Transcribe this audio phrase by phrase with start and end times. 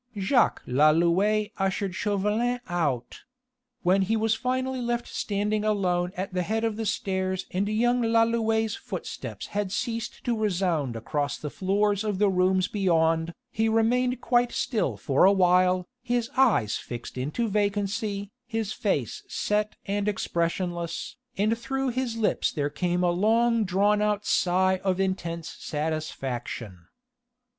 [0.17, 3.21] Jacques Lalouët ushered Chauvelin out.
[3.83, 8.01] When he was finally left standing alone at the head of the stairs and young
[8.01, 14.21] Lalouët's footsteps had ceased to resound across the floors of the rooms beyond, he remained
[14.21, 21.55] quite still for awhile, his eyes fixed into vacancy, his face set and expressionless; and
[21.55, 26.87] through his lips there came a long drawn out sigh of intense satisfaction.